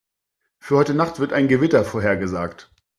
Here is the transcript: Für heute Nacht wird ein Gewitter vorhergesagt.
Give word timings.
Für 0.57 0.77
heute 0.77 0.95
Nacht 0.95 1.19
wird 1.19 1.31
ein 1.31 1.47
Gewitter 1.47 1.85
vorhergesagt. 1.85 2.71